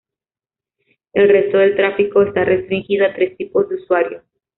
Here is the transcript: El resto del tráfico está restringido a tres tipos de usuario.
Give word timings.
El 1.13 1.29
resto 1.29 1.59
del 1.59 1.75
tráfico 1.75 2.23
está 2.23 2.43
restringido 2.43 3.05
a 3.05 3.13
tres 3.13 3.37
tipos 3.37 3.69
de 3.69 3.75
usuario. 3.75 4.23